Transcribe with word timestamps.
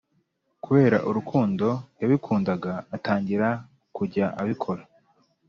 kubera 0.63 0.97
urukundo 1.09 1.67
yabikundaga 2.01 2.73
atangira 2.95 3.49
kujya 3.95 4.25
abikora 4.41 4.83